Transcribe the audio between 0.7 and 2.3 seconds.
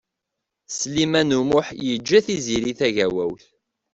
Sliman U Muḥ yeǧǧa